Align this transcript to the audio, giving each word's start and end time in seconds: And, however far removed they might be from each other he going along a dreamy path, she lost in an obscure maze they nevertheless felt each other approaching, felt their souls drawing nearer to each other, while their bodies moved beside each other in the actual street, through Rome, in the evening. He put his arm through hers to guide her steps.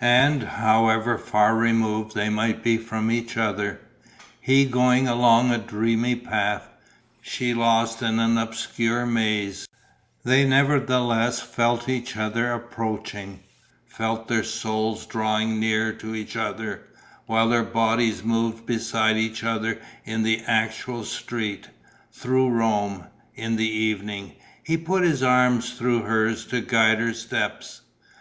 And, 0.00 0.42
however 0.42 1.16
far 1.16 1.54
removed 1.54 2.12
they 2.16 2.28
might 2.30 2.64
be 2.64 2.76
from 2.78 3.12
each 3.12 3.36
other 3.36 3.78
he 4.40 4.64
going 4.64 5.06
along 5.06 5.52
a 5.52 5.58
dreamy 5.58 6.16
path, 6.16 6.68
she 7.20 7.54
lost 7.54 8.02
in 8.02 8.18
an 8.18 8.38
obscure 8.38 9.06
maze 9.06 9.68
they 10.24 10.44
nevertheless 10.44 11.38
felt 11.38 11.88
each 11.88 12.16
other 12.16 12.52
approaching, 12.52 13.38
felt 13.86 14.26
their 14.26 14.42
souls 14.42 15.06
drawing 15.06 15.60
nearer 15.60 15.92
to 15.92 16.12
each 16.12 16.34
other, 16.36 16.82
while 17.26 17.48
their 17.48 17.62
bodies 17.62 18.24
moved 18.24 18.66
beside 18.66 19.16
each 19.16 19.44
other 19.44 19.80
in 20.04 20.24
the 20.24 20.42
actual 20.48 21.04
street, 21.04 21.68
through 22.10 22.48
Rome, 22.50 23.04
in 23.36 23.54
the 23.54 23.70
evening. 23.70 24.32
He 24.64 24.76
put 24.76 25.04
his 25.04 25.22
arm 25.22 25.60
through 25.60 26.02
hers 26.02 26.44
to 26.46 26.62
guide 26.62 26.98
her 26.98 27.14
steps. 27.14 27.82